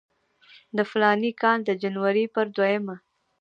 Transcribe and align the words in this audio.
د 0.77 0.79
فلاني 0.89 1.31
کال 1.41 1.59
د 1.65 1.69
جنورۍ 1.81 2.25
پر 2.35 2.45
دویمه. 2.55 2.95